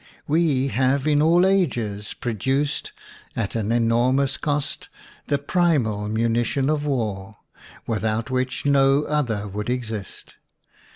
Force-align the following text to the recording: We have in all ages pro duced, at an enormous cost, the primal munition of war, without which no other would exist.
We 0.27 0.69
have 0.69 1.05
in 1.05 1.21
all 1.21 1.45
ages 1.45 2.15
pro 2.15 2.33
duced, 2.33 2.91
at 3.35 3.55
an 3.55 3.71
enormous 3.71 4.35
cost, 4.35 4.89
the 5.27 5.37
primal 5.37 6.09
munition 6.09 6.71
of 6.71 6.85
war, 6.87 7.35
without 7.85 8.31
which 8.31 8.65
no 8.65 9.03
other 9.03 9.47
would 9.47 9.69
exist. 9.69 10.37